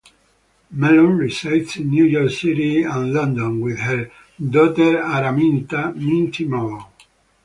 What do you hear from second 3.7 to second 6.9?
her daughter, Araminta "Minty" Mellon.